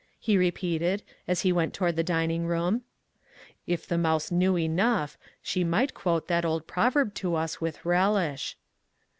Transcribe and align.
"he 0.19 0.35
repeated 0.35 1.03
as 1.27 1.41
he 1.41 1.53
went 1.53 1.75
toward 1.75 1.95
the 1.95 2.01
dining 2.03 2.47
room." 2.47 2.81
If 3.67 3.85
the 3.85 3.99
mouse 3.99 4.31
knew 4.31 4.57
enough, 4.57 5.15
she 5.43 5.63
might 5.63 5.93
quote 5.93 6.27
that 6.27 6.43
old 6.43 6.65
proverb 6.65 7.13
to 7.13 7.35
us 7.35 7.61
with 7.61 7.85
relish." 7.85 8.57